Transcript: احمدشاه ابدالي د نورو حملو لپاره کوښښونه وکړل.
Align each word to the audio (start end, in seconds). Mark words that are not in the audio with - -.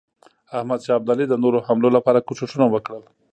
احمدشاه 0.57 0.97
ابدالي 0.99 1.25
د 1.29 1.33
نورو 1.43 1.57
حملو 1.67 1.89
لپاره 1.97 2.25
کوښښونه 2.27 2.65
وکړل. 2.69 3.03